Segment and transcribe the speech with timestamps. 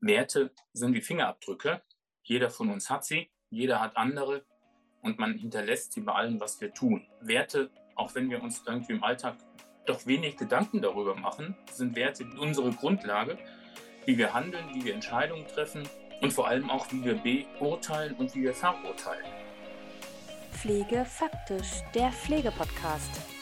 [0.00, 1.82] Werte sind wie Fingerabdrücke.
[2.22, 4.44] Jeder von uns hat sie, jeder hat andere
[5.02, 7.06] und man hinterlässt sie bei allem, was wir tun.
[7.20, 9.36] Werte, auch wenn wir uns irgendwie im Alltag
[9.86, 13.38] doch wenig Gedanken darüber machen, sind Werte unsere Grundlage,
[14.06, 15.88] wie wir handeln, wie wir Entscheidungen treffen
[16.20, 17.14] und vor allem auch, wie wir
[17.58, 19.26] beurteilen und wie wir verurteilen.
[20.52, 23.39] Pflege faktisch, der Pflegepodcast.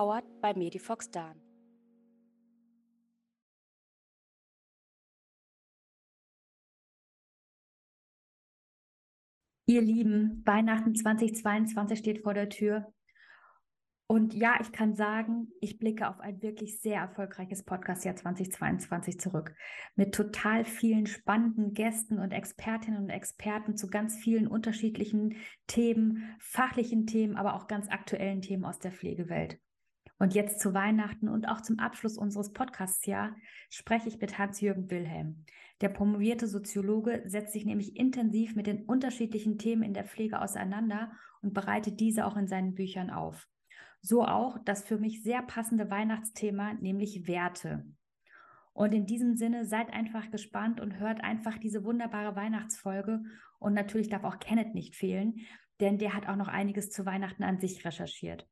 [0.00, 1.34] Powered by Medifox Dan.
[9.66, 12.90] Ihr Lieben, Weihnachten 2022 steht vor der Tür.
[14.06, 19.54] Und ja, ich kann sagen, ich blicke auf ein wirklich sehr erfolgreiches Podcastjahr 2022 zurück.
[19.96, 27.06] Mit total vielen spannenden Gästen und Expertinnen und Experten zu ganz vielen unterschiedlichen Themen, fachlichen
[27.06, 29.60] Themen, aber auch ganz aktuellen Themen aus der Pflegewelt.
[30.20, 33.34] Und jetzt zu Weihnachten und auch zum Abschluss unseres Podcasts ja
[33.70, 35.46] spreche ich mit Hans-Jürgen Wilhelm.
[35.80, 41.10] Der promovierte Soziologe setzt sich nämlich intensiv mit den unterschiedlichen Themen in der Pflege auseinander
[41.40, 43.48] und bereitet diese auch in seinen Büchern auf.
[44.02, 47.86] So auch das für mich sehr passende Weihnachtsthema, nämlich Werte.
[48.74, 53.22] Und in diesem Sinne seid einfach gespannt und hört einfach diese wunderbare Weihnachtsfolge.
[53.58, 55.36] Und natürlich darf auch Kenneth nicht fehlen,
[55.80, 58.46] denn der hat auch noch einiges zu Weihnachten an sich recherchiert.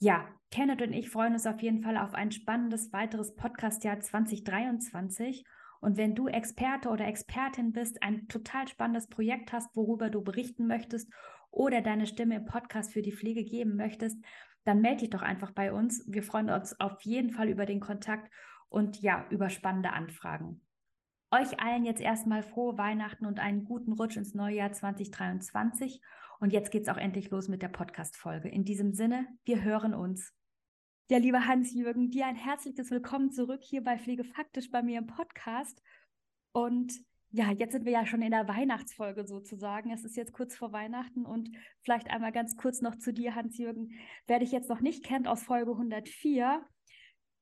[0.00, 5.44] Ja, Kenneth und ich freuen uns auf jeden Fall auf ein spannendes weiteres Podcastjahr 2023.
[5.80, 10.68] Und wenn du Experte oder Expertin bist, ein total spannendes Projekt hast, worüber du berichten
[10.68, 11.12] möchtest
[11.50, 14.24] oder deine Stimme im Podcast für die Pflege geben möchtest,
[14.64, 16.04] dann melde dich doch einfach bei uns.
[16.06, 18.32] Wir freuen uns auf jeden Fall über den Kontakt
[18.68, 20.60] und ja, über spannende Anfragen.
[21.32, 26.00] Euch allen jetzt erstmal frohe Weihnachten und einen guten Rutsch ins neue Jahr 2023.
[26.40, 28.48] Und jetzt geht's auch endlich los mit der Podcast-Folge.
[28.48, 30.32] In diesem Sinne, wir hören uns.
[31.10, 35.06] Ja, lieber Hans-Jürgen, dir ein herzliches Willkommen zurück hier bei Pflege faktisch bei mir im
[35.06, 35.82] Podcast.
[36.52, 36.92] Und
[37.30, 39.90] ja, jetzt sind wir ja schon in der Weihnachtsfolge sozusagen.
[39.90, 41.50] Es ist jetzt kurz vor Weihnachten und
[41.80, 43.98] vielleicht einmal ganz kurz noch zu dir, Hans-Jürgen.
[44.28, 46.64] Wer dich jetzt noch nicht kennt aus Folge 104,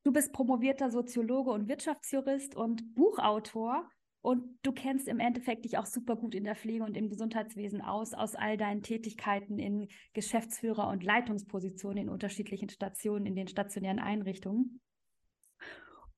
[0.04, 3.90] du bist promovierter Soziologe und Wirtschaftsjurist und Buchautor
[4.26, 7.80] und du kennst im Endeffekt dich auch super gut in der Pflege und im Gesundheitswesen
[7.80, 14.00] aus, aus all deinen Tätigkeiten in Geschäftsführer- und Leitungspositionen in unterschiedlichen Stationen, in den stationären
[14.00, 14.80] Einrichtungen.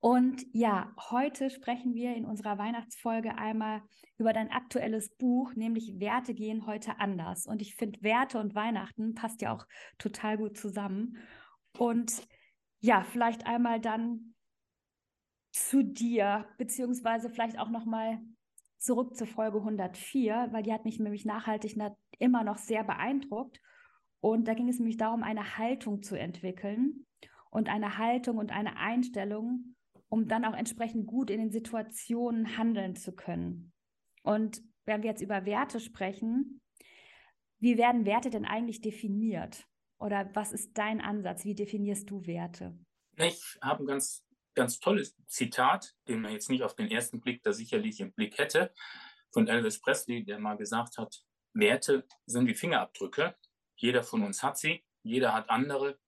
[0.01, 3.83] Und ja, heute sprechen wir in unserer Weihnachtsfolge einmal
[4.17, 7.45] über dein aktuelles Buch, nämlich Werte gehen heute anders.
[7.45, 9.67] Und ich finde, Werte und Weihnachten passt ja auch
[9.99, 11.19] total gut zusammen.
[11.77, 12.27] Und
[12.81, 14.35] ja, vielleicht einmal dann
[15.67, 18.21] zu dir, beziehungsweise vielleicht auch nochmal
[18.79, 21.77] zurück zur Folge 104, weil die hat mich nämlich nachhaltig
[22.19, 23.61] immer noch sehr beeindruckt.
[24.21, 27.07] Und da ging es nämlich darum, eine Haltung zu entwickeln
[27.51, 29.77] und eine Haltung und eine Einstellung,
[30.09, 33.73] um dann auch entsprechend gut in den Situationen handeln zu können.
[34.23, 36.61] Und wenn wir jetzt über Werte sprechen,
[37.61, 39.67] wie werden Werte denn eigentlich definiert?
[39.99, 41.45] Oder was ist dein Ansatz?
[41.45, 42.79] Wie definierst du Werte?
[43.17, 44.25] Ich habe ein ganz
[44.59, 48.37] ganz tolles Zitat, den man jetzt nicht auf den ersten Blick da sicherlich im Blick
[48.39, 48.75] hätte,
[49.33, 51.25] von Elvis Presley, der mal gesagt hat,
[51.55, 53.37] Werte sind wie Fingerabdrücke.
[53.77, 55.99] Jeder von uns hat sie, jeder hat andere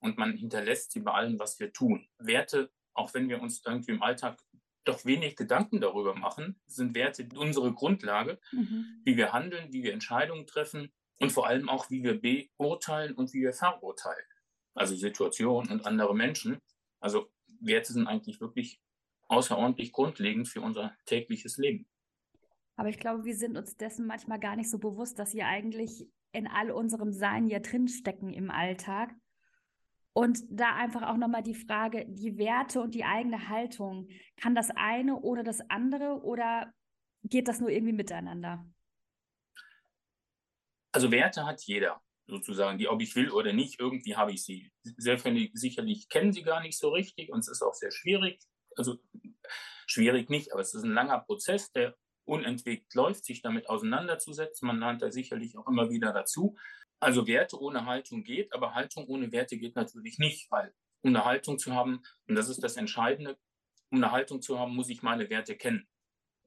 [0.00, 2.06] und man hinterlässt sie bei allem, was wir tun.
[2.18, 4.38] Werte, auch wenn wir uns irgendwie im Alltag
[4.84, 9.00] doch wenig Gedanken darüber machen, sind Werte unsere Grundlage, mhm.
[9.02, 13.32] wie wir handeln, wie wir Entscheidungen treffen und vor allem auch, wie wir beurteilen und
[13.32, 14.26] wie wir verurteilen.
[14.74, 16.60] Also Situationen und andere Menschen.
[17.00, 18.80] Also Werte sind eigentlich wirklich
[19.28, 21.86] außerordentlich grundlegend für unser tägliches Leben.
[22.76, 26.06] Aber ich glaube, wir sind uns dessen manchmal gar nicht so bewusst, dass sie eigentlich
[26.32, 29.14] in all unserem Sein ja drinstecken im Alltag.
[30.12, 34.70] Und da einfach auch nochmal die Frage, die Werte und die eigene Haltung, kann das
[34.70, 36.72] eine oder das andere oder
[37.24, 38.64] geht das nur irgendwie miteinander?
[40.92, 44.70] Also Werte hat jeder sozusagen, die ob ich will oder nicht, irgendwie habe ich sie.
[44.82, 48.40] Selbstverständlich, sicherlich kennen sie gar nicht so richtig und es ist auch sehr schwierig.
[48.76, 48.98] Also
[49.86, 54.66] schwierig nicht, aber es ist ein langer Prozess, der unentwegt läuft, sich damit auseinanderzusetzen.
[54.66, 56.56] Man lernt da sicherlich auch immer wieder dazu.
[57.00, 61.24] Also Werte ohne Haltung geht, aber Haltung ohne Werte geht natürlich nicht, weil um eine
[61.24, 63.38] Haltung zu haben, und das ist das Entscheidende,
[63.90, 65.86] um eine Haltung zu haben, muss ich meine Werte kennen.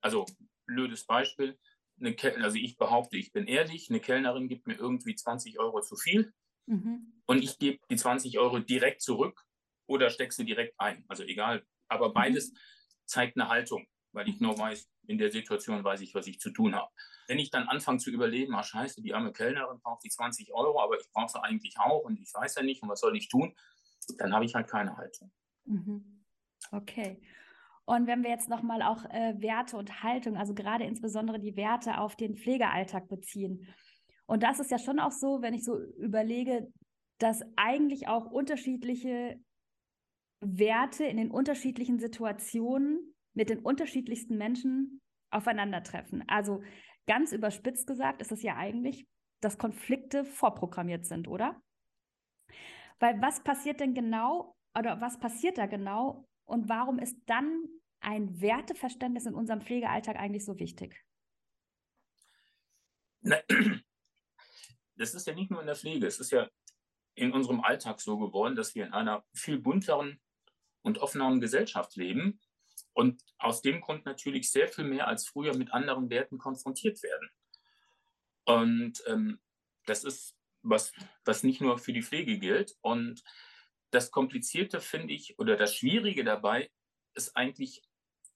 [0.01, 0.25] Also
[0.65, 1.59] blödes Beispiel,
[1.99, 5.95] eine also ich behaupte, ich bin ehrlich, eine Kellnerin gibt mir irgendwie 20 Euro zu
[5.95, 6.33] viel
[6.65, 7.21] mhm.
[7.25, 9.43] und ich gebe die 20 Euro direkt zurück
[9.87, 11.05] oder steckst du direkt ein.
[11.07, 11.65] Also egal.
[11.87, 12.57] Aber beides mhm.
[13.05, 16.51] zeigt eine Haltung, weil ich nur weiß, in der Situation weiß ich, was ich zu
[16.51, 16.91] tun habe.
[17.27, 20.81] Wenn ich dann anfange zu überlegen, ah scheiße, die arme Kellnerin braucht die 20 Euro,
[20.81, 23.29] aber ich brauche sie eigentlich auch und ich weiß ja nicht und was soll ich
[23.29, 23.55] tun,
[24.17, 25.31] dann habe ich halt keine Haltung.
[25.65, 26.25] Mhm.
[26.71, 27.21] Okay.
[27.87, 31.99] Und wenn wir jetzt nochmal auch äh, Werte und Haltung, also gerade insbesondere die Werte
[31.99, 33.65] auf den Pflegealltag beziehen.
[34.25, 36.67] Und das ist ja schon auch so, wenn ich so überlege,
[37.17, 39.39] dass eigentlich auch unterschiedliche
[40.41, 45.01] Werte in den unterschiedlichen Situationen mit den unterschiedlichsten Menschen
[45.31, 46.25] aufeinandertreffen.
[46.27, 46.61] Also
[47.07, 49.07] ganz überspitzt gesagt ist es ja eigentlich,
[49.39, 51.55] dass Konflikte vorprogrammiert sind, oder?
[52.99, 57.67] Weil was passiert denn genau oder was passiert da genau und warum ist dann
[57.99, 61.05] ein Werteverständnis in unserem Pflegealltag eigentlich so wichtig?
[64.99, 66.49] Das ist ja nicht nur in der Pflege, es ist ja
[67.13, 70.19] in unserem Alltag so geworden, dass wir in einer viel bunteren
[70.81, 72.39] und offeneren Gesellschaft leben
[72.93, 77.29] und aus dem Grund natürlich sehr viel mehr als früher mit anderen Werten konfrontiert werden.
[78.45, 79.39] Und ähm,
[79.85, 80.93] das ist was,
[81.25, 82.75] was nicht nur für die Pflege gilt.
[82.81, 83.23] Und
[83.91, 86.71] das Komplizierte finde ich, oder das Schwierige dabei
[87.13, 87.83] ist eigentlich,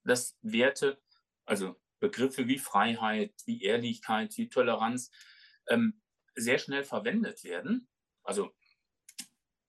[0.03, 1.01] dass Werte,
[1.45, 5.12] also Begriffe wie Freiheit, wie Ehrlichkeit, wie Toleranz,
[5.68, 6.01] ähm,
[6.36, 7.88] sehr schnell verwendet werden.
[8.24, 8.51] Also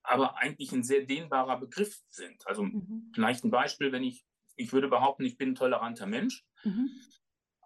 [0.03, 2.47] aber eigentlich ein sehr dehnbarer Begriff sind.
[2.47, 3.11] Also mhm.
[3.15, 4.25] vielleicht ein Beispiel, wenn ich,
[4.57, 6.91] ich würde behaupten, ich bin ein toleranter Mensch, mhm.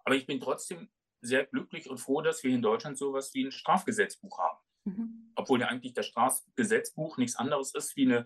[0.03, 0.89] aber ich bin trotzdem
[1.21, 4.59] sehr glücklich und froh, dass wir in Deutschland sowas wie ein Strafgesetzbuch haben.
[4.87, 5.31] Mhm.
[5.35, 8.25] Obwohl ja eigentlich das Strafgesetzbuch nichts anderes ist wie eine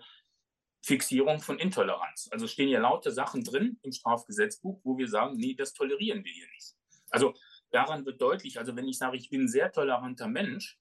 [0.83, 2.29] Fixierung von Intoleranz.
[2.31, 6.31] Also stehen ja laute Sachen drin im Strafgesetzbuch, wo wir sagen, nee, das tolerieren wir
[6.31, 6.75] hier nicht.
[7.09, 7.33] Also
[7.71, 10.79] daran wird deutlich, also wenn ich sage, ich bin ein sehr toleranter Mensch,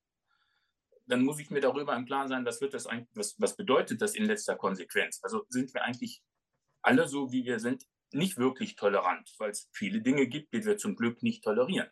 [1.06, 4.00] dann muss ich mir darüber im Klaren sein, was wird das eigentlich, was, was bedeutet
[4.00, 5.20] das in letzter Konsequenz?
[5.22, 6.22] Also sind wir eigentlich
[6.82, 10.76] alle so, wie wir sind, nicht wirklich tolerant, weil es viele Dinge gibt, die wir
[10.76, 11.88] zum Glück nicht tolerieren.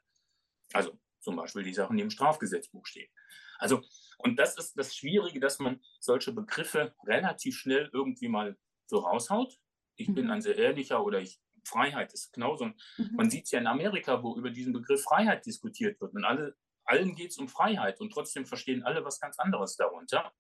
[0.73, 3.11] Also zum Beispiel die Sachen, die im Strafgesetzbuch stehen.
[3.59, 3.83] Also,
[4.19, 8.57] und das ist das Schwierige, dass man solche Begriffe relativ schnell irgendwie mal
[8.87, 9.59] so raushaut.
[9.97, 10.15] Ich mhm.
[10.15, 12.67] bin ein sehr ehrlicher oder ich, Freiheit ist genauso.
[12.67, 13.11] Mhm.
[13.13, 16.15] Man sieht es ja in Amerika, wo über diesen Begriff Freiheit diskutiert wird.
[16.15, 16.57] Und alle
[16.89, 20.33] allen geht es um Freiheit und trotzdem verstehen alle was ganz anderes darunter.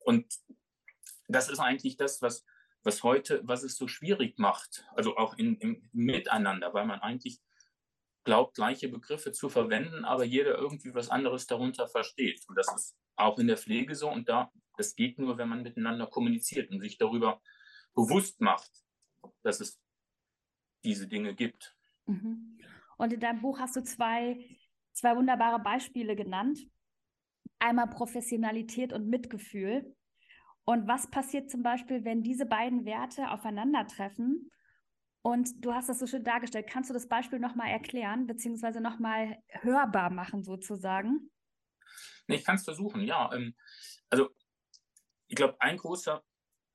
[0.00, 0.26] Und
[1.26, 2.44] das ist eigentlich das, was,
[2.82, 7.40] was heute, was es so schwierig macht, also auch in, im Miteinander, weil man eigentlich
[8.24, 12.42] glaubt, gleiche Begriffe zu verwenden, aber jeder irgendwie was anderes darunter versteht.
[12.48, 14.10] Und das ist auch in der Pflege so.
[14.10, 17.40] Und da, das geht nur, wenn man miteinander kommuniziert und sich darüber
[17.94, 18.70] bewusst macht,
[19.42, 19.80] dass es
[20.82, 21.76] diese Dinge gibt.
[22.06, 22.58] Mhm.
[22.96, 24.38] Und in deinem Buch hast du zwei
[24.94, 26.58] zwei wunderbare Beispiele genannt.
[27.58, 29.94] Einmal Professionalität und Mitgefühl.
[30.64, 34.50] Und was passiert zum Beispiel, wenn diese beiden Werte aufeinandertreffen?
[35.26, 36.66] Und du hast das so schön dargestellt.
[36.68, 41.30] Kannst du das Beispiel nochmal erklären, beziehungsweise nochmal hörbar machen, sozusagen?
[42.26, 43.32] Ich kann es versuchen, ja.
[43.32, 43.54] Ähm,
[44.10, 44.30] also,
[45.28, 45.80] ich glaube, ein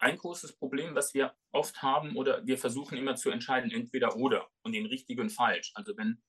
[0.01, 4.47] ein großes Problem, was wir oft haben, oder wir versuchen immer zu entscheiden, entweder oder
[4.63, 5.71] und den richtigen falsch.
[5.75, 6.21] Also wenn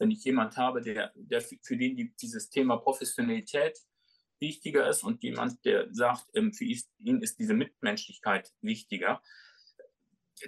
[0.00, 3.78] wenn ich jemand habe, der, der für den die, dieses Thema Professionalität
[4.40, 9.22] wichtiger ist und jemand, der sagt, ähm, für ihn ist diese Mitmenschlichkeit wichtiger,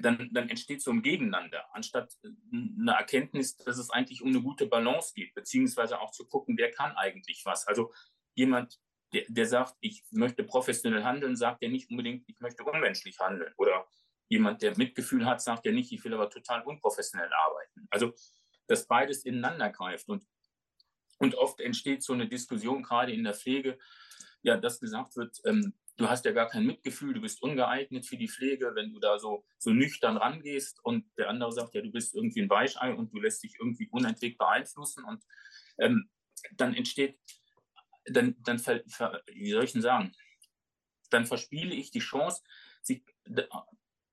[0.01, 4.43] dann, dann entsteht so ein Gegeneinander, anstatt äh, eine Erkenntnis, dass es eigentlich um eine
[4.43, 7.67] gute Balance geht, beziehungsweise auch zu gucken, wer kann eigentlich was.
[7.67, 7.93] Also
[8.35, 8.79] jemand,
[9.13, 13.53] der, der sagt, ich möchte professionell handeln, sagt ja nicht unbedingt, ich möchte unmenschlich handeln.
[13.57, 13.87] Oder
[14.29, 17.87] jemand, der Mitgefühl hat, sagt ja nicht, ich will aber total unprofessionell arbeiten.
[17.91, 18.15] Also
[18.67, 20.09] dass beides ineinander greift.
[20.09, 20.27] Und,
[21.19, 23.79] und oft entsteht so eine Diskussion, gerade in der Pflege,
[24.43, 28.17] ja, dass gesagt wird, ähm, du hast ja gar kein Mitgefühl, du bist ungeeignet für
[28.17, 31.91] die Pflege, wenn du da so, so nüchtern rangehst und der andere sagt, ja, du
[31.91, 35.23] bist irgendwie ein Weichei und du lässt dich irgendwie unentwegt beeinflussen und
[35.79, 36.11] ähm,
[36.57, 37.19] dann entsteht,
[38.07, 40.13] dann, dann ver, ver, wie soll ich denn sagen,
[41.11, 42.43] dann verspiele ich die Chance,
[42.83, 43.05] sich,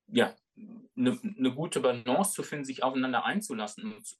[0.07, 0.35] ja,
[0.97, 4.17] eine, eine gute Balance zu finden, sich aufeinander einzulassen und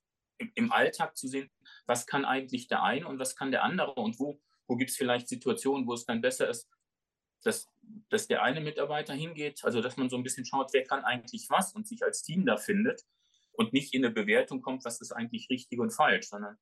[0.56, 1.52] im Alltag zu sehen,
[1.86, 4.96] was kann eigentlich der eine und was kann der andere und wo, wo gibt es
[4.96, 6.70] vielleicht Situationen, wo es dann besser ist,
[7.44, 7.70] dass,
[8.10, 11.50] dass der eine Mitarbeiter hingeht, also dass man so ein bisschen schaut, wer kann eigentlich
[11.50, 13.04] was und sich als Team da findet
[13.52, 16.58] und nicht in eine Bewertung kommt, was ist eigentlich richtig und falsch, sondern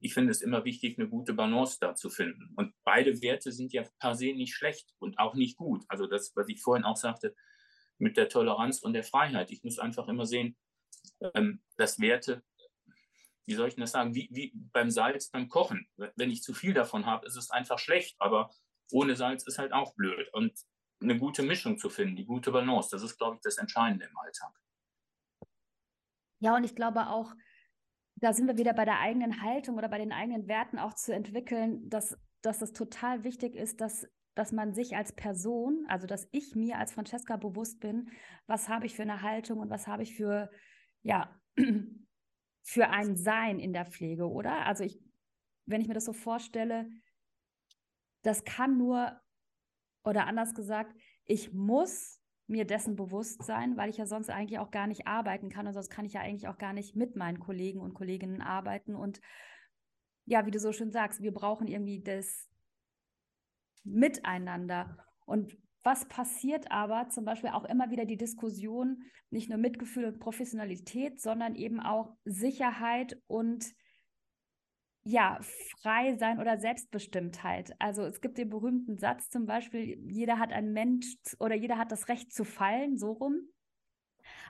[0.00, 2.52] ich finde es immer wichtig, eine gute Balance da zu finden.
[2.56, 5.84] Und beide Werte sind ja per se nicht schlecht und auch nicht gut.
[5.88, 7.34] Also das, was ich vorhin auch sagte,
[7.96, 9.50] mit der Toleranz und der Freiheit.
[9.50, 10.56] Ich muss einfach immer sehen,
[11.34, 12.42] ähm, dass Werte
[13.46, 15.86] wie soll ich das sagen, wie, wie beim Salz beim Kochen.
[15.96, 18.50] Wenn ich zu viel davon habe, ist es einfach schlecht, aber
[18.92, 20.28] ohne Salz ist halt auch blöd.
[20.32, 20.52] Und
[21.00, 22.88] eine gute Mischung zu finden, die gute Balance.
[22.90, 24.52] Das ist, glaube ich, das Entscheidende im Alltag.
[26.40, 27.34] Ja, und ich glaube auch,
[28.16, 31.12] da sind wir wieder bei der eigenen Haltung oder bei den eigenen Werten auch zu
[31.12, 36.28] entwickeln, dass, dass es total wichtig ist, dass, dass man sich als Person, also dass
[36.32, 38.10] ich mir als Francesca bewusst bin,
[38.46, 40.50] was habe ich für eine Haltung und was habe ich für,
[41.02, 41.38] ja,
[42.62, 44.66] für ein Sein in der Pflege, oder?
[44.66, 45.00] Also ich,
[45.66, 46.88] wenn ich mir das so vorstelle,
[48.24, 49.20] das kann nur,
[50.02, 54.70] oder anders gesagt, ich muss mir dessen bewusst sein, weil ich ja sonst eigentlich auch
[54.70, 57.38] gar nicht arbeiten kann und sonst kann ich ja eigentlich auch gar nicht mit meinen
[57.38, 58.94] Kollegen und Kolleginnen arbeiten.
[58.94, 59.20] Und
[60.26, 62.48] ja, wie du so schön sagst, wir brauchen irgendwie das
[63.84, 64.98] Miteinander.
[65.26, 70.18] Und was passiert aber, zum Beispiel auch immer wieder die Diskussion, nicht nur Mitgefühl und
[70.18, 73.66] Professionalität, sondern eben auch Sicherheit und
[75.04, 75.38] ja,
[75.80, 77.74] frei sein oder Selbstbestimmtheit.
[77.78, 81.92] Also es gibt den berühmten Satz zum Beispiel, jeder hat ein Mensch oder jeder hat
[81.92, 83.48] das Recht zu fallen, so rum.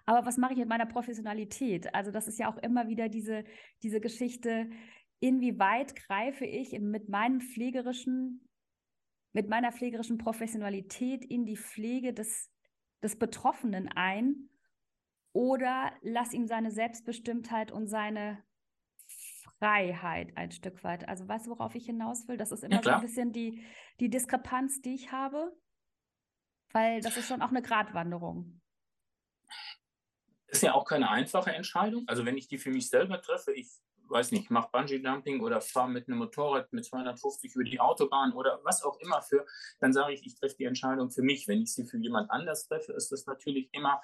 [0.07, 1.93] Aber was mache ich mit meiner Professionalität?
[1.95, 3.45] Also das ist ja auch immer wieder diese,
[3.83, 4.71] diese Geschichte,
[5.19, 8.47] inwieweit greife ich mit meinem pflegerischen,
[9.33, 12.53] mit meiner pflegerischen Professionalität in die Pflege des,
[13.03, 14.51] des Betroffenen ein
[15.33, 18.45] oder lass ihm seine Selbstbestimmtheit und seine
[19.65, 21.09] Freiheit ein Stück weit.
[21.09, 22.37] Also weißt du, worauf ich hinaus will?
[22.37, 23.65] Das ist immer ja, so ein bisschen die,
[23.99, 25.57] die Diskrepanz, die ich habe,
[26.73, 28.61] weil das ist schon auch eine Gratwanderung.
[30.49, 32.05] Ist ja auch keine einfache Entscheidung.
[32.07, 33.71] Also wenn ich die für mich selber treffe, ich
[34.09, 38.61] weiß nicht, mache Bungee-Jumping oder fahre mit einem Motorrad mit 250 über die Autobahn oder
[38.65, 39.47] was auch immer für,
[39.81, 41.49] dann sage ich, ich treffe die Entscheidung für mich.
[41.49, 44.03] Wenn ich sie für jemand anders treffe, ist das natürlich immer,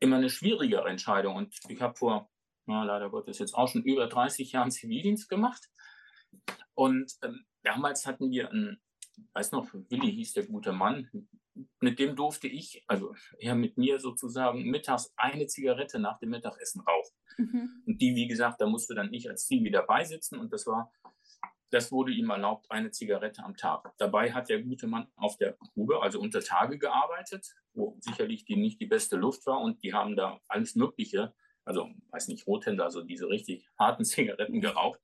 [0.00, 1.36] immer eine schwierigere Entscheidung.
[1.36, 2.30] Und ich habe vor
[2.66, 5.68] ja, leider Gottes jetzt auch schon über 30 Jahren Zivildienst gemacht.
[6.74, 8.80] Und ähm, damals hatten wir einen,
[9.34, 11.08] weiß noch, Willi hieß der gute Mann,
[11.80, 16.82] mit dem durfte ich, also er mit mir sozusagen mittags eine Zigarette nach dem Mittagessen
[16.82, 17.16] rauchen.
[17.38, 17.82] Mhm.
[17.86, 20.92] Und die, wie gesagt, da musste dann ich als Zivi dabei sitzen und das war,
[21.70, 23.92] das wurde ihm erlaubt, eine Zigarette am Tag.
[23.96, 28.56] Dabei hat der gute Mann auf der Grube, also unter Tage gearbeitet, wo sicherlich die
[28.56, 31.34] nicht die beste Luft war und die haben da alles Mögliche
[31.66, 35.00] also weiß nicht, Rothänder, also diese richtig harten Zigaretten geraucht,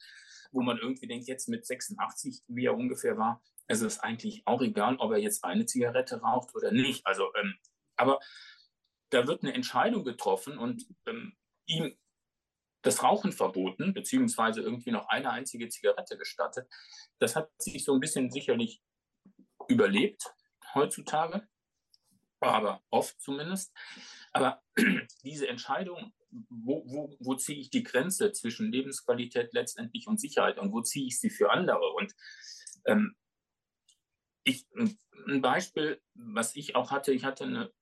[0.52, 4.62] wo man irgendwie denkt, jetzt mit 86, wie er ungefähr war, es ist eigentlich auch
[4.62, 7.06] egal, ob er jetzt eine Zigarette raucht oder nicht.
[7.06, 7.54] Also, ähm,
[7.96, 8.20] aber
[9.10, 11.96] da wird eine Entscheidung getroffen und ähm, ihm
[12.82, 16.68] das Rauchen verboten, beziehungsweise irgendwie noch eine einzige Zigarette gestattet.
[17.18, 18.82] Das hat sich so ein bisschen sicherlich
[19.68, 20.34] überlebt
[20.74, 21.46] heutzutage,
[22.40, 23.72] aber oft zumindest.
[24.32, 24.62] Aber
[25.22, 26.12] diese Entscheidung
[26.48, 31.06] wo, wo, wo ziehe ich die Grenze zwischen Lebensqualität letztendlich und Sicherheit und wo ziehe
[31.06, 31.92] ich sie für andere?
[31.92, 32.14] Und
[32.86, 33.14] ähm,
[34.44, 37.72] ich, ein Beispiel, was ich auch hatte, ich hatte eine,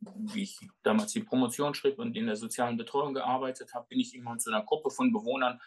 [0.00, 4.14] wie ich damals die Promotion schrieb und in der sozialen Betreuung gearbeitet habe, bin ich
[4.14, 5.60] immer zu einer Gruppe von Bewohnern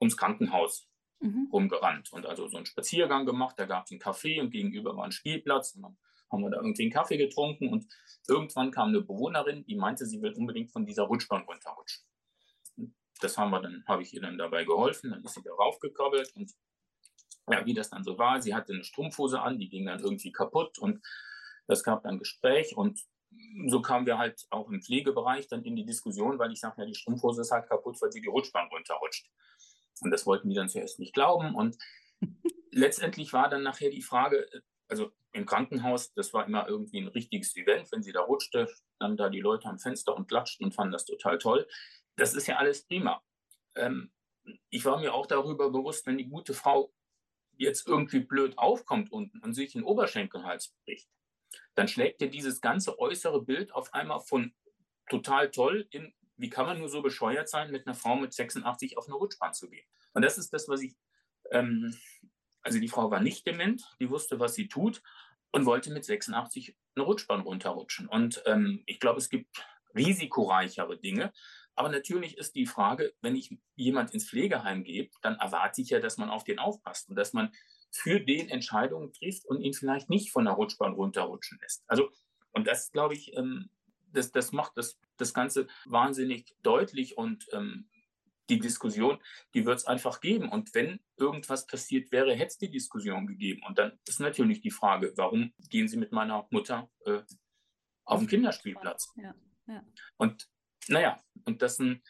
[0.00, 0.88] ums Krankenhaus
[1.20, 1.48] mhm.
[1.52, 3.58] rumgerannt und also so einen Spaziergang gemacht.
[3.58, 5.96] Da gab es einen Café und gegenüber war ein Spielplatz und dann
[6.32, 7.86] haben wir da irgendwie einen Kaffee getrunken und
[8.26, 12.04] irgendwann kam eine Bewohnerin, die meinte, sie will unbedingt von dieser Rutschbahn runterrutschen.
[13.20, 16.34] Das haben wir dann, habe ich ihr dann dabei geholfen, dann ist sie da raufgekrabbelt
[16.34, 16.52] und
[17.50, 20.32] ja, wie das dann so war, sie hatte eine Strumpfhose an, die ging dann irgendwie
[20.32, 21.04] kaputt und
[21.66, 23.00] das gab dann Gespräch und
[23.68, 26.86] so kamen wir halt auch im Pflegebereich dann in die Diskussion, weil ich sage, ja,
[26.86, 29.30] die Strumpfhose ist halt kaputt, weil sie die Rutschbahn runterrutscht.
[30.00, 31.54] Und das wollten die dann zuerst nicht glauben.
[31.54, 31.76] Und
[32.70, 34.46] letztendlich war dann nachher die Frage,
[34.92, 37.90] also im Krankenhaus, das war immer irgendwie ein richtiges Event.
[37.90, 38.68] Wenn sie da rutschte,
[38.98, 41.66] dann da die Leute am Fenster und klatschten und fanden das total toll.
[42.16, 43.22] Das ist ja alles prima.
[43.74, 44.12] Ähm,
[44.68, 46.92] ich war mir auch darüber bewusst, wenn die gute Frau
[47.56, 51.08] jetzt irgendwie blöd aufkommt unten und sich den Oberschenkelhals bricht,
[51.74, 54.52] dann schlägt dir dieses ganze äußere Bild auf einmal von
[55.08, 58.98] total toll in, wie kann man nur so bescheuert sein, mit einer Frau mit 86
[58.98, 59.86] auf eine Rutschbahn zu gehen.
[60.12, 60.94] Und das ist das, was ich
[61.50, 61.96] ähm,
[62.62, 65.02] also die Frau war nicht dement, die wusste, was sie tut
[65.50, 68.08] und wollte mit 86 eine Rutschbahn runterrutschen.
[68.08, 69.64] Und ähm, ich glaube, es gibt
[69.94, 71.32] risikoreichere Dinge.
[71.74, 76.00] Aber natürlich ist die Frage, wenn ich jemand ins Pflegeheim gebe, dann erwarte ich ja,
[76.00, 77.50] dass man auf den aufpasst und dass man
[77.90, 81.84] für den Entscheidungen trifft und ihn vielleicht nicht von der Rutschbahn runterrutschen lässt.
[81.86, 82.10] Also,
[82.52, 83.70] und das, glaube ich, ähm,
[84.12, 87.88] das, das macht das, das Ganze wahnsinnig deutlich und ähm,
[88.48, 89.18] die Diskussion,
[89.54, 90.48] die wird es einfach geben.
[90.48, 93.62] Und wenn irgendwas passiert wäre, hätte es die Diskussion gegeben.
[93.66, 97.22] Und dann ist natürlich die Frage, warum gehen Sie mit meiner Mutter äh,
[98.04, 99.12] auf den Kinderspielplatz?
[99.16, 99.34] Ja,
[99.66, 99.84] ja.
[100.16, 100.48] Und
[100.88, 102.02] naja, und das sind,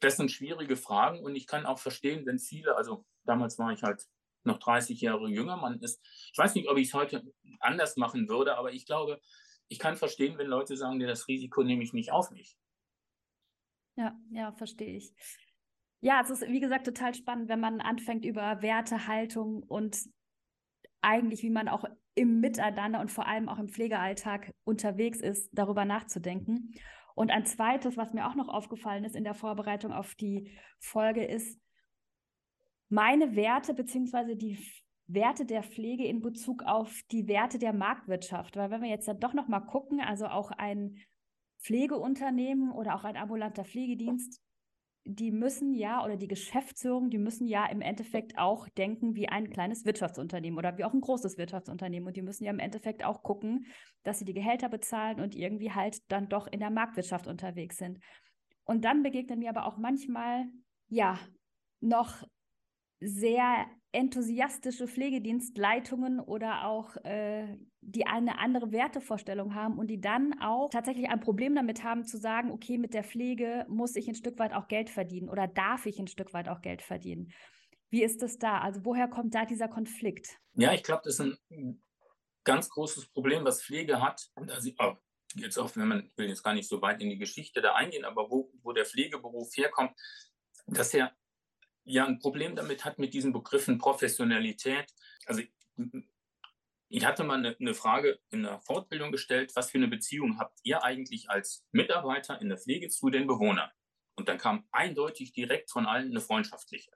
[0.00, 1.20] das sind schwierige Fragen.
[1.20, 4.06] Und ich kann auch verstehen, wenn viele, also damals war ich halt
[4.44, 5.56] noch 30 Jahre jünger.
[5.56, 6.00] Man ist,
[6.32, 7.22] ich weiß nicht, ob ich es heute
[7.60, 9.20] anders machen würde, aber ich glaube,
[9.68, 12.56] ich kann verstehen, wenn Leute sagen, das Risiko nehme ich nicht auf mich.
[14.00, 15.12] Ja, ja, verstehe ich.
[16.00, 20.08] Ja, es ist, wie gesagt, total spannend, wenn man anfängt über Werte, Haltung und
[21.02, 25.84] eigentlich, wie man auch im Miteinander und vor allem auch im Pflegealltag unterwegs ist, darüber
[25.84, 26.72] nachzudenken.
[27.14, 31.22] Und ein zweites, was mir auch noch aufgefallen ist in der Vorbereitung auf die Folge,
[31.22, 31.60] ist
[32.88, 34.58] meine Werte beziehungsweise die
[35.08, 38.56] Werte der Pflege in Bezug auf die Werte der Marktwirtschaft.
[38.56, 40.96] Weil wenn wir jetzt dann doch noch mal gucken, also auch ein
[41.60, 44.40] Pflegeunternehmen oder auch ein ambulanter Pflegedienst
[45.04, 49.48] die müssen ja, oder die Geschäftsführung, die müssen ja im Endeffekt auch denken wie ein
[49.50, 52.06] kleines Wirtschaftsunternehmen oder wie auch ein großes Wirtschaftsunternehmen.
[52.06, 53.66] Und die müssen ja im Endeffekt auch gucken,
[54.02, 57.98] dass sie die Gehälter bezahlen und irgendwie halt dann doch in der Marktwirtschaft unterwegs sind.
[58.64, 60.44] Und dann begegnen mir aber auch manchmal,
[60.88, 61.18] ja,
[61.80, 62.22] noch
[63.00, 70.70] sehr enthusiastische Pflegedienstleitungen oder auch äh, die eine andere Wertevorstellung haben und die dann auch
[70.70, 74.38] tatsächlich ein Problem damit haben zu sagen, okay, mit der Pflege muss ich ein Stück
[74.38, 77.32] weit auch Geld verdienen oder darf ich ein Stück weit auch Geld verdienen.
[77.90, 78.60] Wie ist das da?
[78.60, 80.38] Also woher kommt da dieser Konflikt?
[80.54, 81.82] Ja, ich glaube, das ist ein
[82.44, 84.28] ganz großes Problem, was Pflege hat.
[84.34, 84.94] Und da sie, oh,
[85.34, 87.74] jetzt auch, wenn man ich will jetzt gar nicht so weit in die Geschichte da
[87.74, 89.92] eingehen, aber wo, wo der Pflegeberuf herkommt,
[90.66, 91.12] dass er
[91.84, 94.92] ja ein Problem damit hat mit diesen Begriffen Professionalität.
[95.26, 95.42] Also
[96.88, 100.58] ich hatte mal eine, eine, Frage in der Fortbildung gestellt, was für eine Beziehung habt
[100.64, 103.70] ihr eigentlich als Mitarbeiter in der Pflege zu den Bewohnern?
[104.16, 106.90] Und dann kam eindeutig direkt von allen eine freundschaftliche.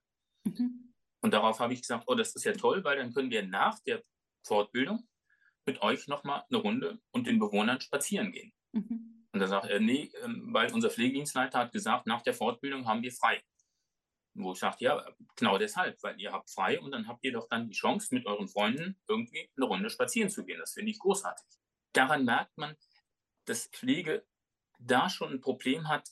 [0.44, 0.92] Mhm.
[1.22, 3.78] Und darauf habe ich gesagt, oh, das ist ja toll, weil dann können wir nach
[3.80, 4.02] der
[4.46, 5.08] Fortbildung
[5.64, 8.52] mit euch nochmal eine Runde und den Bewohnern spazieren gehen.
[8.72, 9.26] Mhm.
[9.32, 13.02] Und da sagt er, nee, ähm, weil unser Pflegedienstleiter hat gesagt, nach der Fortbildung haben
[13.02, 13.42] wir frei.
[14.34, 15.04] Wo ich sage, ja,
[15.36, 18.26] genau deshalb, weil ihr habt frei und dann habt ihr doch dann die Chance, mit
[18.26, 20.58] euren Freunden irgendwie eine Runde spazieren zu gehen.
[20.58, 21.46] Das finde ich großartig.
[21.92, 22.76] Daran merkt man,
[23.44, 24.26] dass Pflege
[24.78, 26.08] da schon ein Problem hat,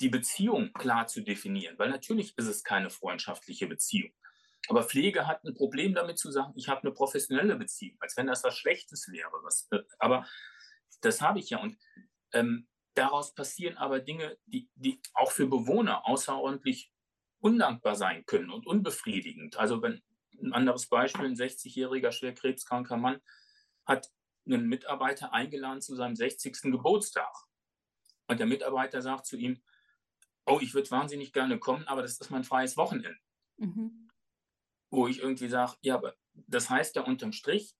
[0.00, 4.12] die Beziehung klar zu definieren, weil natürlich ist es keine freundschaftliche Beziehung.
[4.68, 8.26] Aber Pflege hat ein Problem damit zu sagen, ich habe eine professionelle Beziehung, als wenn
[8.26, 9.30] das was Schlechtes wäre.
[9.42, 10.26] Was, äh, aber
[11.00, 11.60] das habe ich ja.
[11.60, 11.78] Und
[12.32, 16.92] ähm, daraus passieren aber Dinge, die, die auch für Bewohner außerordentlich
[17.46, 19.56] undankbar sein können und unbefriedigend.
[19.56, 20.02] Also wenn
[20.42, 23.20] ein anderes Beispiel, ein 60-jähriger schwer krebskranker Mann
[23.84, 24.10] hat
[24.46, 26.60] einen Mitarbeiter eingeladen zu seinem 60.
[26.62, 27.32] Geburtstag.
[28.26, 29.62] Und der Mitarbeiter sagt zu ihm,
[30.44, 33.16] oh, ich würde wahnsinnig gerne kommen, aber das ist mein freies Wochenende.
[33.58, 34.10] Mhm.
[34.90, 37.76] Wo ich irgendwie sage, ja, aber das heißt ja unterm Strich,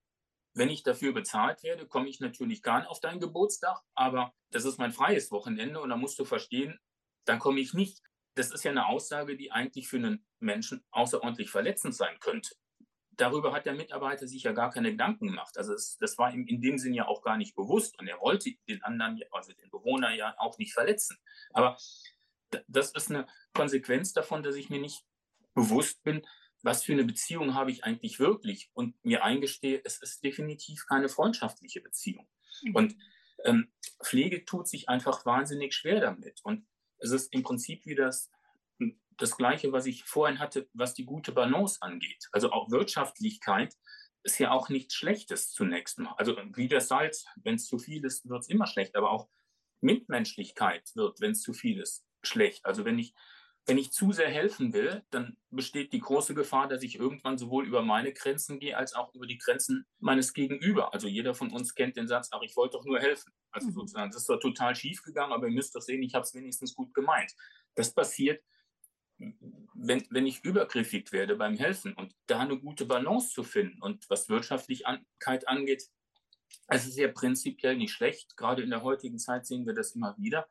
[0.55, 4.65] wenn ich dafür bezahlt werde, komme ich natürlich gar nicht auf deinen Geburtstag, aber das
[4.65, 6.79] ist mein freies Wochenende und da musst du verstehen,
[7.25, 8.06] dann komme ich nicht
[8.37, 12.55] das ist ja eine Aussage, die eigentlich für einen Menschen außerordentlich verletzend sein könnte.
[13.13, 15.57] Darüber hat der Mitarbeiter sich ja gar keine Gedanken gemacht.
[15.57, 18.21] Also es, das war ihm in dem Sinn ja auch gar nicht bewusst und er
[18.21, 21.17] wollte den anderen, also den Bewohner ja auch nicht verletzen.
[21.55, 21.79] Aber
[22.69, 25.03] das ist eine Konsequenz davon, dass ich mir nicht
[25.55, 26.27] bewusst bin,
[26.63, 31.09] was für eine Beziehung habe ich eigentlich wirklich und mir eingestehe, es ist definitiv keine
[31.09, 32.29] freundschaftliche Beziehung.
[32.63, 32.75] Mhm.
[32.75, 32.97] Und
[33.45, 33.73] ähm,
[34.03, 36.41] Pflege tut sich einfach wahnsinnig schwer damit.
[36.43, 36.67] Und
[36.99, 38.31] es ist im Prinzip wie das,
[39.17, 42.29] das Gleiche, was ich vorhin hatte, was die gute Balance angeht.
[42.33, 43.75] Also auch Wirtschaftlichkeit
[44.23, 46.15] ist ja auch nichts Schlechtes zunächst mal.
[46.19, 48.97] Also wie das Salz, wenn es zu viel ist, wird es immer schlecht.
[48.97, 49.29] Aber auch
[49.81, 52.65] Mitmenschlichkeit wird, wenn es zu viel ist, schlecht.
[52.67, 53.15] Also wenn ich
[53.67, 57.67] wenn ich zu sehr helfen will, dann besteht die große Gefahr, dass ich irgendwann sowohl
[57.67, 60.95] über meine Grenzen gehe, als auch über die Grenzen meines Gegenüber.
[60.95, 63.33] Also jeder von uns kennt den Satz, ach, ich wollte doch nur helfen.
[63.51, 63.73] Also mhm.
[63.73, 66.35] sozusagen, das ist doch total schief gegangen, aber ihr müsst doch sehen, ich habe es
[66.35, 67.35] wenigstens gut gemeint.
[67.75, 68.41] Das passiert,
[69.19, 73.83] wenn, wenn ich übergriffig werde beim Helfen und da eine gute Balance zu finden.
[73.83, 75.83] Und was Wirtschaftlichkeit angeht,
[76.69, 78.37] es ist ja prinzipiell nicht schlecht.
[78.37, 80.47] Gerade in der heutigen Zeit sehen wir das immer wieder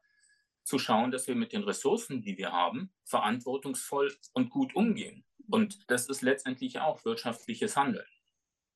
[0.66, 5.24] zu schauen, dass wir mit den Ressourcen, die wir haben, verantwortungsvoll und gut umgehen.
[5.48, 8.08] Und das ist letztendlich auch wirtschaftliches Handeln.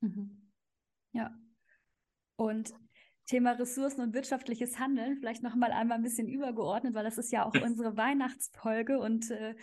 [0.02, 0.52] Mhm.
[1.14, 1.34] Ja.
[2.36, 2.74] Und
[3.26, 7.32] Thema Ressourcen und wirtschaftliches Handeln, vielleicht noch mal einmal ein bisschen übergeordnet, weil das ist
[7.32, 9.56] ja auch unsere Weihnachtsfolge und äh,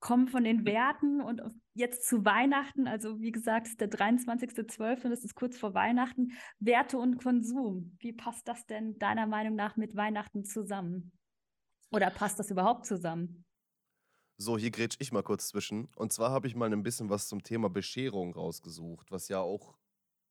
[0.00, 1.42] kommen von den Werten und
[1.74, 5.04] jetzt zu Weihnachten, also wie gesagt, ist der 23.12.
[5.04, 6.32] und es ist kurz vor Weihnachten.
[6.58, 11.12] Werte und Konsum, wie passt das denn deiner Meinung nach mit Weihnachten zusammen?
[11.92, 13.44] Oder passt das überhaupt zusammen?
[14.36, 15.88] So, hier grätsch ich mal kurz zwischen.
[15.96, 19.76] Und zwar habe ich mal ein bisschen was zum Thema Bescherung rausgesucht, was ja auch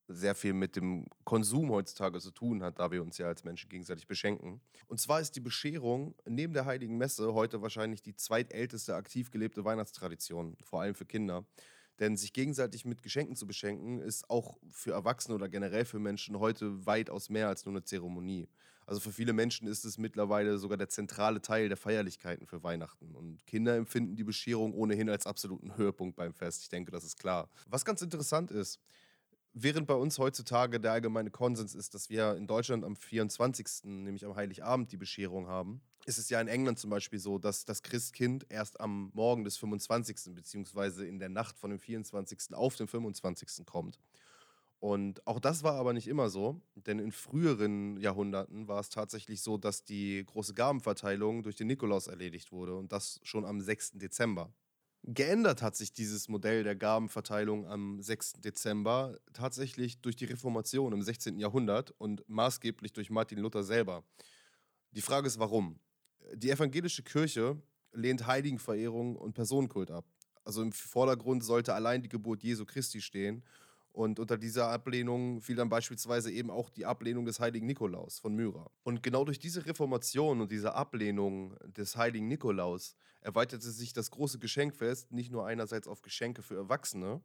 [0.08, 3.68] sehr viel mit dem Konsum heutzutage zu tun hat, da wir uns ja als Menschen
[3.68, 4.60] gegenseitig beschenken.
[4.88, 9.64] Und zwar ist die Bescherung neben der Heiligen Messe heute wahrscheinlich die zweitälteste aktiv gelebte
[9.64, 11.46] Weihnachtstradition, vor allem für Kinder.
[12.00, 16.40] Denn sich gegenseitig mit Geschenken zu beschenken, ist auch für Erwachsene oder generell für Menschen
[16.40, 18.48] heute weitaus mehr als nur eine Zeremonie.
[18.90, 23.14] Also für viele Menschen ist es mittlerweile sogar der zentrale Teil der Feierlichkeiten für Weihnachten.
[23.14, 26.64] Und Kinder empfinden die Bescherung ohnehin als absoluten Höhepunkt beim Fest.
[26.64, 27.48] Ich denke, das ist klar.
[27.68, 28.80] Was ganz interessant ist,
[29.52, 34.24] während bei uns heutzutage der allgemeine Konsens ist, dass wir in Deutschland am 24., nämlich
[34.24, 37.84] am Heiligabend, die Bescherung haben, ist es ja in England zum Beispiel so, dass das
[37.84, 40.34] Christkind erst am Morgen des 25.
[40.34, 42.54] beziehungsweise in der Nacht von dem 24.
[42.54, 43.64] auf den 25.
[43.66, 44.00] kommt.
[44.80, 49.42] Und auch das war aber nicht immer so, denn in früheren Jahrhunderten war es tatsächlich
[49.42, 53.92] so, dass die große Gabenverteilung durch den Nikolaus erledigt wurde und das schon am 6.
[53.92, 54.50] Dezember.
[55.02, 58.34] Geändert hat sich dieses Modell der Gabenverteilung am 6.
[58.44, 61.38] Dezember tatsächlich durch die Reformation im 16.
[61.38, 64.02] Jahrhundert und maßgeblich durch Martin Luther selber.
[64.92, 65.78] Die Frage ist, warum?
[66.34, 67.60] Die evangelische Kirche
[67.92, 70.06] lehnt Heiligenverehrung und Personenkult ab.
[70.44, 73.42] Also im Vordergrund sollte allein die Geburt Jesu Christi stehen.
[73.92, 78.34] Und unter dieser Ablehnung fiel dann beispielsweise eben auch die Ablehnung des heiligen Nikolaus von
[78.34, 78.70] Myra.
[78.84, 84.38] Und genau durch diese Reformation und diese Ablehnung des heiligen Nikolaus erweiterte sich das große
[84.38, 87.20] Geschenkfest nicht nur einerseits auf Geschenke für Erwachsene,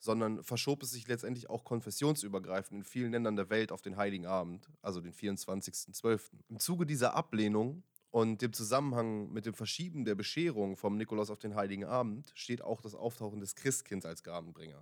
[0.00, 4.26] sondern verschob es sich letztendlich auch konfessionsübergreifend in vielen Ländern der Welt auf den Heiligen
[4.26, 6.20] Abend, also den 24.12.
[6.48, 11.38] Im Zuge dieser Ablehnung und dem Zusammenhang mit dem Verschieben der Bescherung vom Nikolaus auf
[11.38, 14.80] den Heiligen Abend steht auch das Auftauchen des Christkinds als Gabenbringer.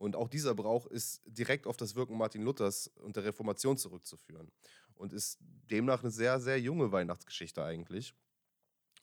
[0.00, 4.50] Und auch dieser Brauch ist direkt auf das Wirken Martin Luthers und der Reformation zurückzuführen
[4.94, 5.36] und ist
[5.70, 8.14] demnach eine sehr, sehr junge Weihnachtsgeschichte eigentlich.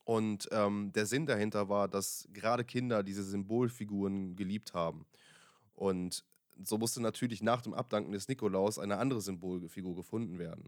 [0.05, 5.05] Und ähm, der Sinn dahinter war, dass gerade Kinder diese Symbolfiguren geliebt haben.
[5.75, 6.25] Und
[6.63, 10.67] so musste natürlich nach dem Abdanken des Nikolaus eine andere Symbolfigur gefunden werden.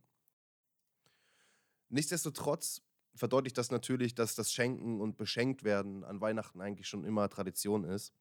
[1.89, 2.83] Nichtsdestotrotz
[3.15, 8.13] verdeutlicht das natürlich, dass das Schenken und Beschenktwerden an Weihnachten eigentlich schon immer Tradition ist.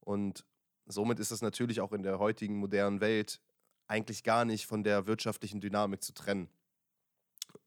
[0.00, 0.44] Und
[0.86, 3.40] somit ist es natürlich auch in der heutigen modernen Welt
[3.86, 6.48] eigentlich gar nicht von der wirtschaftlichen Dynamik zu trennen.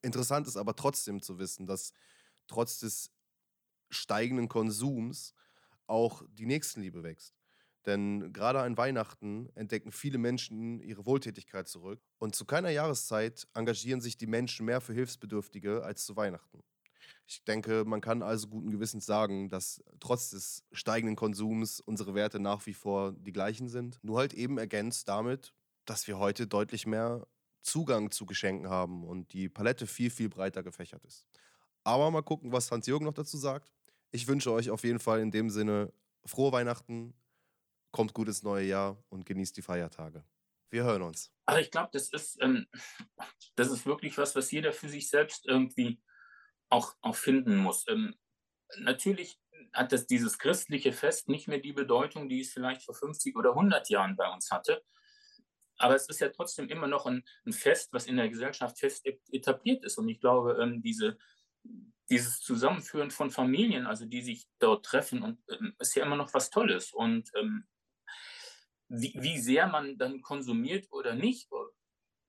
[0.01, 1.93] Interessant ist aber trotzdem zu wissen, dass
[2.47, 3.12] trotz des
[3.89, 5.34] steigenden Konsums
[5.88, 7.36] auch die Nächstenliebe wächst.
[7.86, 14.01] Denn gerade an Weihnachten entdecken viele Menschen ihre Wohltätigkeit zurück und zu keiner Jahreszeit engagieren
[14.01, 16.63] sich die Menschen mehr für Hilfsbedürftige als zu Weihnachten.
[17.28, 22.39] Ich denke, man kann also guten Gewissens sagen, dass trotz des steigenden Konsums unsere Werte
[22.39, 24.00] nach wie vor die gleichen sind.
[24.04, 25.54] Nur halt eben ergänzt damit,
[25.86, 27.28] dass wir heute deutlich mehr
[27.62, 31.26] Zugang zu Geschenken haben und die Palette viel, viel breiter gefächert ist.
[31.84, 33.74] Aber mal gucken, was Hans-Jürgen noch dazu sagt.
[34.12, 35.91] Ich wünsche euch auf jeden Fall in dem Sinne
[36.26, 37.13] frohe Weihnachten,
[37.91, 40.24] kommt gut ins neue Jahr und genießt die Feiertage.
[40.70, 41.32] Wir hören uns.
[41.46, 42.68] Also ich glaube, das ist, ähm,
[43.56, 46.02] das ist wirklich was, was jeder für sich selbst irgendwie
[46.69, 47.86] auch, auch finden muss.
[47.88, 48.15] Ähm,
[48.78, 49.39] natürlich
[49.73, 53.51] hat das dieses christliche Fest nicht mehr die Bedeutung, die es vielleicht vor 50 oder
[53.51, 54.84] 100 Jahren bei uns hatte.
[55.78, 59.06] Aber es ist ja trotzdem immer noch ein, ein Fest, was in der Gesellschaft fest
[59.32, 59.97] etabliert ist.
[59.97, 61.17] Und ich glaube, ähm, diese,
[62.10, 66.34] dieses Zusammenführen von Familien, also die sich dort treffen, und, ähm, ist ja immer noch
[66.34, 66.93] was Tolles.
[66.93, 67.65] Und ähm,
[68.88, 71.49] wie, wie sehr man dann konsumiert oder nicht,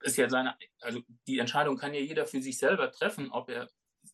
[0.00, 3.70] ist ja seine, also die Entscheidung kann ja jeder für sich selber treffen, ob er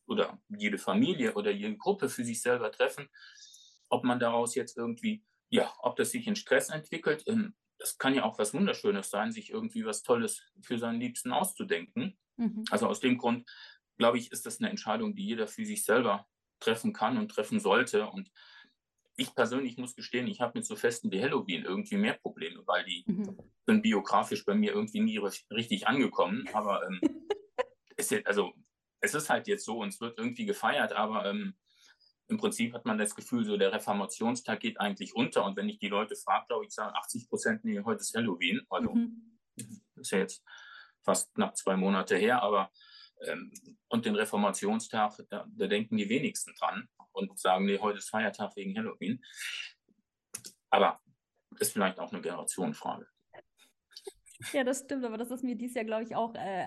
[0.06, 3.08] oder jede Familie oder jede Gruppe für sich selber treffen,
[3.88, 7.24] ob man daraus jetzt irgendwie, ja, ob das sich in Stress entwickelt.
[7.26, 11.32] Ähm, das kann ja auch was Wunderschönes sein, sich irgendwie was Tolles für seinen Liebsten
[11.32, 12.16] auszudenken.
[12.36, 12.64] Mhm.
[12.70, 13.48] Also aus dem Grund,
[13.98, 16.26] glaube ich, ist das eine Entscheidung, die jeder für sich selber
[16.60, 18.08] treffen kann und treffen sollte.
[18.08, 18.30] Und
[19.16, 22.84] ich persönlich muss gestehen, ich habe mit so Festen wie Halloween irgendwie mehr Probleme, weil
[22.84, 23.36] die mhm.
[23.66, 25.18] sind biografisch bei mir irgendwie nie
[25.50, 26.48] richtig angekommen.
[26.52, 27.00] Aber ähm,
[27.96, 28.52] ist also
[29.02, 31.54] es ist halt jetzt so und es wird irgendwie gefeiert, aber ähm,
[32.28, 35.44] im Prinzip hat man das Gefühl, so der Reformationstag geht eigentlich unter.
[35.44, 38.62] Und wenn ich die Leute frage, glaube ich, sagen 80 Prozent, nee, heute ist Halloween.
[38.70, 39.38] Also mhm.
[39.96, 40.42] ist ja jetzt
[41.02, 42.70] fast knapp zwei Monate her, aber
[43.26, 43.52] ähm,
[43.88, 48.56] und den Reformationstag, da, da, denken die wenigsten dran und sagen, nee, heute ist Feiertag
[48.56, 49.22] wegen Halloween.
[50.70, 51.00] Aber
[51.58, 53.06] ist vielleicht auch eine Generationenfrage.
[54.52, 56.66] Ja, das stimmt, aber das ist mir dieses Jahr, glaube ich, auch äh,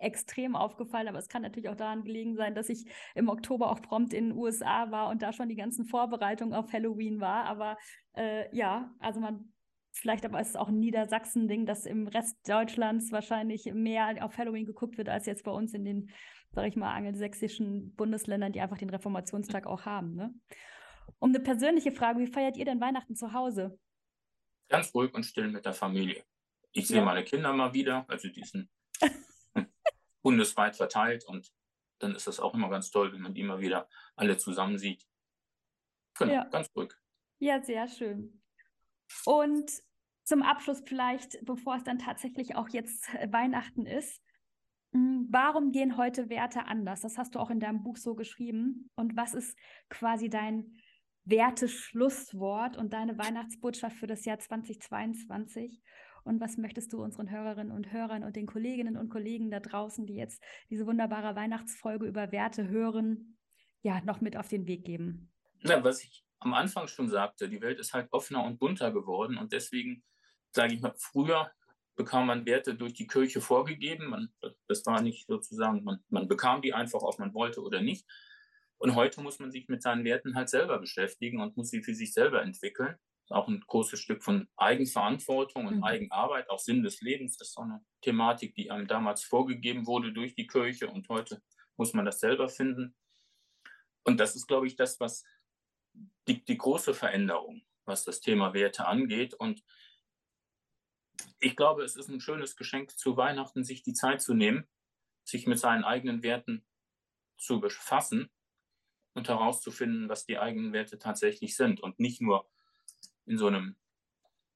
[0.00, 1.08] extrem aufgefallen.
[1.08, 4.30] Aber es kann natürlich auch daran gelegen sein, dass ich im Oktober auch prompt in
[4.30, 7.44] den USA war und da schon die ganzen Vorbereitungen auf Halloween war.
[7.44, 7.76] Aber
[8.16, 9.52] äh, ja, also man,
[9.92, 14.66] vielleicht aber ist es auch ein Niedersachsen-Ding, dass im Rest Deutschlands wahrscheinlich mehr auf Halloween
[14.66, 16.10] geguckt wird, als jetzt bei uns in den,
[16.50, 20.14] sage ich mal, angelsächsischen Bundesländern, die einfach den Reformationstag auch haben.
[20.14, 20.34] Ne?
[21.18, 23.78] Um eine persönliche Frage, wie feiert ihr denn Weihnachten zu Hause?
[24.68, 26.22] Ganz ruhig und still mit der Familie.
[26.72, 27.04] Ich sehe ja.
[27.04, 28.70] meine Kinder mal wieder, also die sind
[30.22, 31.52] bundesweit verteilt und
[31.98, 35.06] dann ist das auch immer ganz toll, wenn man die mal wieder alle zusammen sieht.
[36.18, 36.44] Genau, ja.
[36.44, 36.92] ganz ruhig.
[37.38, 38.42] Ja, sehr schön.
[39.24, 39.70] Und
[40.24, 44.22] zum Abschluss vielleicht, bevor es dann tatsächlich auch jetzt Weihnachten ist,
[44.92, 47.00] hm, warum gehen heute Werte anders?
[47.00, 48.90] Das hast du auch in deinem Buch so geschrieben.
[48.94, 49.56] Und was ist
[49.88, 50.76] quasi dein
[51.24, 55.82] Werteschlusswort und deine Weihnachtsbotschaft für das Jahr 2022?
[56.24, 60.06] Und was möchtest du unseren Hörerinnen und Hörern und den Kolleginnen und Kollegen da draußen,
[60.06, 63.38] die jetzt diese wunderbare Weihnachtsfolge über Werte hören,
[63.82, 65.32] ja, noch mit auf den Weg geben?
[65.60, 69.38] Ja, was ich am Anfang schon sagte, die Welt ist halt offener und bunter geworden
[69.38, 70.04] und deswegen
[70.52, 71.50] sage ich mal, früher
[71.96, 74.06] bekam man Werte durch die Kirche vorgegeben.
[74.06, 74.32] Man,
[74.68, 78.06] das war nicht sozusagen, man, man bekam die einfach, ob man wollte oder nicht.
[78.78, 81.94] Und heute muss man sich mit seinen Werten halt selber beschäftigen und muss sie für
[81.94, 82.96] sich selber entwickeln.
[83.32, 85.84] Auch ein großes Stück von Eigenverantwortung und mhm.
[85.84, 87.40] Eigenarbeit, auch Sinn des Lebens.
[87.40, 91.42] Ist auch eine Thematik, die einem damals vorgegeben wurde durch die Kirche und heute
[91.76, 92.94] muss man das selber finden.
[94.04, 95.24] Und das ist, glaube ich, das, was
[96.28, 99.34] die, die große Veränderung, was das Thema Werte angeht.
[99.34, 99.62] Und
[101.40, 104.68] ich glaube, es ist ein schönes Geschenk zu Weihnachten, sich die Zeit zu nehmen,
[105.24, 106.64] sich mit seinen eigenen Werten
[107.38, 108.30] zu befassen
[109.14, 112.48] und herauszufinden, was die eigenen Werte tatsächlich sind und nicht nur
[113.26, 113.76] in so einem,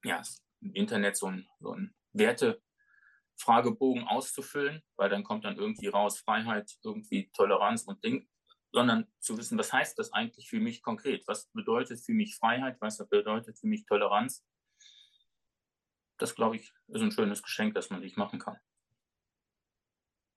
[0.05, 0.22] ja,
[0.61, 6.70] im Internet so ein, so ein Werte-Fragebogen auszufüllen, weil dann kommt dann irgendwie raus Freiheit,
[6.83, 8.29] irgendwie Toleranz und Ding,
[8.72, 11.26] sondern zu wissen, was heißt das eigentlich für mich konkret?
[11.26, 12.76] Was bedeutet für mich Freiheit?
[12.81, 14.44] Was bedeutet für mich Toleranz?
[16.18, 18.57] das, glaube ich, ist ein schönes Geschenk, das man sich machen kann.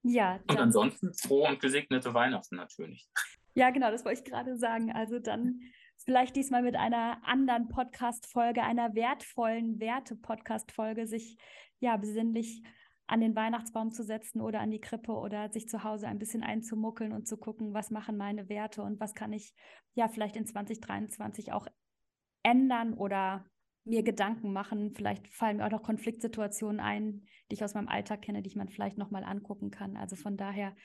[0.03, 0.39] Ja.
[0.47, 3.09] Und ansonsten frohe und gesegnete Weihnachten natürlich.
[3.53, 4.91] Ja, genau, das wollte ich gerade sagen.
[4.91, 5.61] Also dann
[6.05, 11.37] vielleicht diesmal mit einer anderen Podcast-Folge, einer wertvollen Werte-Podcast-Folge, sich
[11.79, 12.63] ja besinnlich
[13.07, 16.43] an den Weihnachtsbaum zu setzen oder an die Krippe oder sich zu Hause ein bisschen
[16.43, 19.53] einzumuckeln und zu gucken, was machen meine Werte und was kann ich
[19.95, 21.67] ja vielleicht in 2023 auch
[22.43, 23.45] ändern oder
[23.83, 24.93] mir Gedanken machen.
[24.93, 28.55] Vielleicht fallen mir auch noch Konfliktsituationen ein, die ich aus meinem Alltag kenne, die ich
[28.55, 29.97] man vielleicht nochmal angucken kann.
[29.97, 30.75] Also von daher,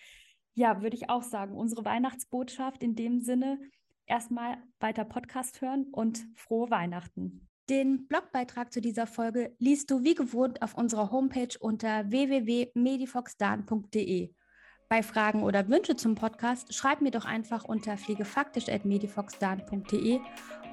[0.54, 3.58] ja, würde ich auch sagen, unsere Weihnachtsbotschaft in dem Sinne,
[4.06, 7.46] erstmal weiter Podcast hören und frohe Weihnachten.
[7.70, 14.34] Den Blogbeitrag zu dieser Folge liest du wie gewohnt auf unserer Homepage unter www.medifoxdan.de.
[14.90, 20.20] Bei Fragen oder Wünsche zum Podcast schreib mir doch einfach unter pflegefaktisch.medifoxdan.de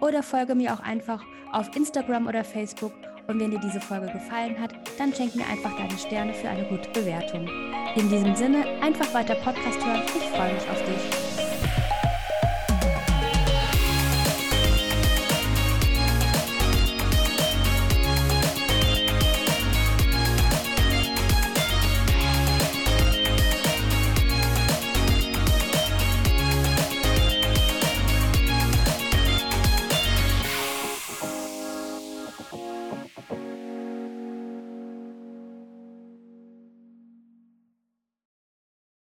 [0.01, 2.91] oder folge mir auch einfach auf Instagram oder Facebook.
[3.27, 6.67] Und wenn dir diese Folge gefallen hat, dann schenk mir einfach deine Sterne für eine
[6.67, 7.47] gute Bewertung.
[7.95, 10.01] In diesem Sinne, einfach weiter Podcast hören.
[10.07, 11.30] Ich freue mich auf dich.